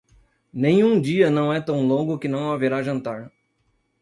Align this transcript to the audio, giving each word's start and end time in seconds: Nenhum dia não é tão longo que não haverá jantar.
Nenhum 0.51 0.99
dia 0.99 1.29
não 1.29 1.53
é 1.53 1.61
tão 1.61 1.85
longo 1.87 2.17
que 2.17 2.27
não 2.27 2.51
haverá 2.51 2.81
jantar. 2.81 3.31